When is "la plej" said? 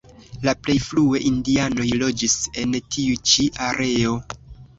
0.47-0.75